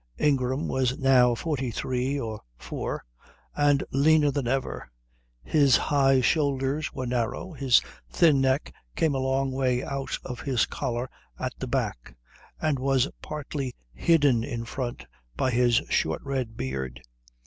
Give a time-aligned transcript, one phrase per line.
[0.17, 3.03] Ingram was now forty three or four,
[3.55, 4.89] and leaner than ever.
[5.43, 10.65] His high shoulders were narrow, his thin neck came a long way out of his
[10.65, 12.15] collar at the back
[12.59, 15.05] and was partly hidden in front
[15.37, 17.03] by his short red beard.